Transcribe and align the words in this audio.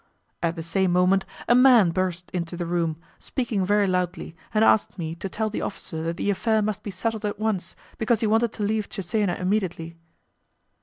At 0.41 0.55
the 0.55 0.63
same 0.63 0.91
moment, 0.93 1.27
a 1.47 1.53
man 1.53 1.91
burst 1.91 2.31
into 2.33 2.57
the 2.57 2.65
room, 2.65 2.97
speaking 3.19 3.63
very 3.63 3.85
loudly, 3.85 4.35
and 4.51 4.65
asked 4.65 4.97
me 4.97 5.13
to 5.13 5.29
tell 5.29 5.51
the 5.51 5.61
officer 5.61 6.01
that 6.01 6.17
the 6.17 6.31
affair 6.31 6.63
must 6.63 6.81
be 6.81 6.89
settled 6.89 7.23
at 7.23 7.37
once, 7.37 7.75
because 7.99 8.19
he 8.21 8.25
wanted 8.25 8.51
to 8.53 8.63
leave 8.63 8.89
Cesena 8.89 9.35
immediately. 9.35 9.95